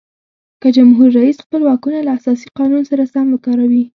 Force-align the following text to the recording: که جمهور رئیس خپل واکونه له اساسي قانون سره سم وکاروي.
که 0.61 0.67
جمهور 0.77 1.09
رئیس 1.19 1.37
خپل 1.45 1.61
واکونه 1.63 1.99
له 2.07 2.11
اساسي 2.19 2.47
قانون 2.57 2.81
سره 2.89 3.03
سم 3.13 3.27
وکاروي. 3.33 3.85